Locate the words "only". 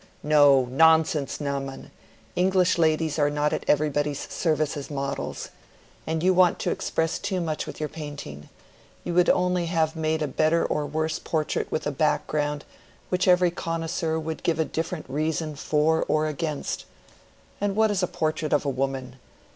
9.29-9.67